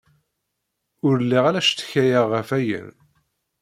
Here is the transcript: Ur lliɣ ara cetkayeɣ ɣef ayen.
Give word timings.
Ur 1.07 1.15
lliɣ 1.23 1.43
ara 1.49 1.67
cetkayeɣ 1.67 2.25
ɣef 2.33 2.49
ayen. 2.57 2.89